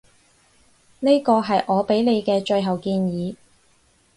[1.01, 3.35] 呢個係我畀你嘅最後建議